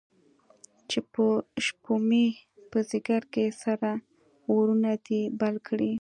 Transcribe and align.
چې 0.89 0.99
په 1.13 1.25
شپومې، 1.65 2.25
په 2.71 2.79
ځیګر 2.89 3.21
کې 3.33 3.45
سره 3.63 3.91
اورونه 4.51 4.91
دي 5.05 5.21
بل 5.39 5.55
کړی 5.67 5.89